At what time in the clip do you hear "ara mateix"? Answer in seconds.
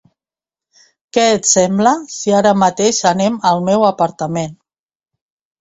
2.39-3.03